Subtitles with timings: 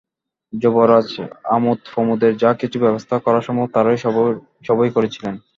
[0.53, 1.07] যুবরাজ
[1.49, 3.87] আমোদপ্রমোদের যা কিছু ব্যবস্থা করা সম্ভব তার
[4.67, 5.35] সবই করেছিলেন।